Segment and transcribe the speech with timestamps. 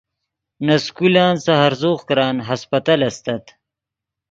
[0.65, 3.43] نے سکولن سے ہرزوغ کرن ہسپتل استت